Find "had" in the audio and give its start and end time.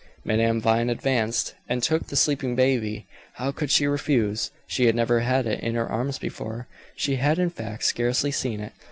4.87-4.95, 5.19-5.45, 7.17-7.37